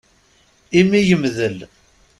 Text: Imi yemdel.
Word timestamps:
Imi 0.79 0.99
yemdel. 1.07 1.57